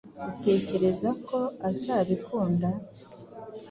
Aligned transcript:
Utekereza 0.31 1.09
ko 1.27 1.37
azabikunda? 1.69 2.69